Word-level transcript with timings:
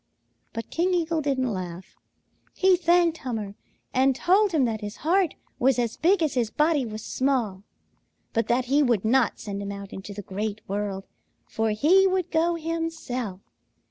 But 0.53 0.71
King 0.71 0.95
Eagle 0.95 1.21
didn't 1.21 1.53
laugh. 1.53 1.95
He 2.55 2.75
thanked 2.75 3.19
Hummer 3.19 3.53
and 3.93 4.15
told 4.15 4.51
him 4.51 4.65
that 4.65 4.81
his 4.81 4.95
heart 5.05 5.35
was 5.59 5.77
as 5.77 5.95
big 5.95 6.23
as 6.23 6.33
his 6.33 6.49
body 6.49 6.87
was 6.87 7.03
small, 7.05 7.61
but 8.33 8.47
that 8.47 8.65
he 8.65 8.81
would 8.81 9.05
not 9.05 9.39
send 9.39 9.61
him 9.61 9.71
out 9.71 9.93
into 9.93 10.11
the 10.15 10.23
Great 10.23 10.61
World, 10.67 11.05
for 11.47 11.69
he 11.69 12.07
would 12.07 12.31
go 12.31 12.55
himself. 12.55 13.41